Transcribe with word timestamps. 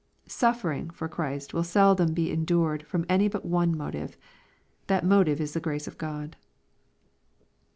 Suffering 0.25 0.89
tor 0.89 1.07
Christ 1.07 1.53
will 1.53 1.63
seldom 1.63 2.15
be 2.15 2.31
endured 2.31 2.81
from 2.87 3.05
any 3.07 3.27
but 3.27 3.45
one 3.45 3.77
motive. 3.77 4.17
That 4.87 5.05
motive 5.05 5.39
is 5.39 5.53
the 5.53 5.59
grace 5.59 5.85
of 5.87 5.99
God. 5.99 6.37